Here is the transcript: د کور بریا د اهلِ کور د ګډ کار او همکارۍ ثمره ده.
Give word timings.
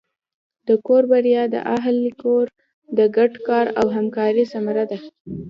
د 0.67 0.69
کور 0.85 1.03
بریا 1.11 1.43
د 1.53 1.55
اهلِ 1.75 1.97
کور 2.21 2.45
د 2.97 2.99
ګډ 3.15 3.33
کار 3.47 3.65
او 3.79 3.85
همکارۍ 3.95 4.43
ثمره 4.53 4.85
ده. 4.91 4.97